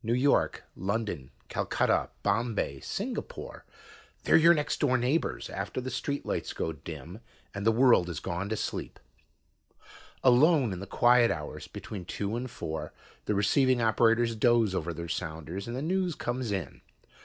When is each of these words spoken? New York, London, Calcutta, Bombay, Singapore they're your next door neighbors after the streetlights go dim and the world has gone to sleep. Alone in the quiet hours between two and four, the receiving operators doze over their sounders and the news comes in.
New 0.00 0.14
York, 0.14 0.62
London, 0.76 1.32
Calcutta, 1.48 2.10
Bombay, 2.22 2.78
Singapore 2.78 3.64
they're 4.22 4.36
your 4.36 4.54
next 4.54 4.78
door 4.78 4.96
neighbors 4.96 5.50
after 5.50 5.80
the 5.80 5.90
streetlights 5.90 6.54
go 6.54 6.72
dim 6.72 7.18
and 7.52 7.66
the 7.66 7.72
world 7.72 8.06
has 8.06 8.20
gone 8.20 8.48
to 8.50 8.56
sleep. 8.56 9.00
Alone 10.22 10.72
in 10.72 10.78
the 10.78 10.86
quiet 10.86 11.32
hours 11.32 11.66
between 11.66 12.04
two 12.04 12.36
and 12.36 12.48
four, 12.48 12.92
the 13.24 13.34
receiving 13.34 13.82
operators 13.82 14.36
doze 14.36 14.72
over 14.72 14.94
their 14.94 15.08
sounders 15.08 15.66
and 15.66 15.74
the 15.74 15.82
news 15.82 16.14
comes 16.14 16.52
in. 16.52 16.80